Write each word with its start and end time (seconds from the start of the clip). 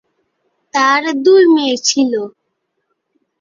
তার 0.73 1.03
দুই 1.25 1.43
মেয়ে 1.55 1.77
ছিল। 1.87 2.13